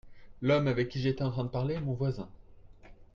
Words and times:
L'homme 0.41 0.67
avec 0.67 0.89
qui 0.89 0.99
j'étais 0.99 1.21
en 1.23 1.29
train 1.29 1.43
de 1.43 1.49
parler 1.49 1.75
est 1.75 1.79
mon 1.79 1.93
voisin. 1.93 2.27